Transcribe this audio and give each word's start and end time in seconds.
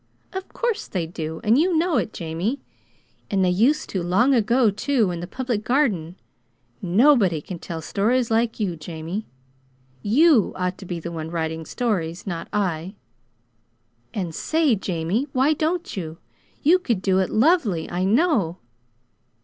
"Of 0.33 0.49
course 0.49 0.87
they 0.87 1.05
do, 1.05 1.41
and 1.43 1.59
you 1.59 1.77
know 1.77 1.97
it, 1.97 2.11
Jamie. 2.11 2.59
And 3.29 3.45
they 3.45 3.51
used 3.51 3.87
to 3.91 4.01
long 4.01 4.33
ago, 4.33 4.71
too, 4.71 5.11
in 5.11 5.19
the 5.19 5.27
Public 5.27 5.63
Garden. 5.63 6.15
Nobody 6.81 7.39
can 7.39 7.59
tell 7.59 7.83
stories 7.83 8.31
like 8.31 8.59
you, 8.59 8.75
Jamie. 8.75 9.27
YOU 10.01 10.53
ought 10.55 10.79
to 10.79 10.85
be 10.87 10.99
the 10.99 11.11
one 11.11 11.29
writing 11.29 11.67
stories; 11.67 12.25
not 12.25 12.47
I. 12.51 12.95
And, 14.11 14.33
say, 14.33 14.73
Jamie, 14.75 15.27
why 15.33 15.53
don't 15.53 15.95
you? 15.95 16.17
You 16.63 16.79
could 16.79 17.03
do 17.03 17.19
it 17.19 17.29
lovely, 17.29 17.87
I 17.91 18.03
know!" 18.03 18.57